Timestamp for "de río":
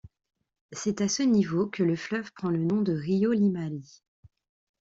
2.81-3.33